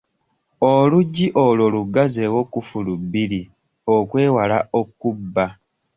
Oluggi 0.71 1.25
olwo 1.45 1.65
luggazzewo 1.75 2.39
kkufulu 2.45 2.93
bbiri 3.03 3.41
okwewala 3.95 4.57
okkubba. 4.79 5.45